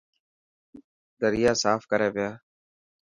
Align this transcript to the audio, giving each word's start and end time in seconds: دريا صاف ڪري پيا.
دريا 1.21 1.51
صاف 1.63 1.81
ڪري 1.91 2.09
پيا. 2.15 2.29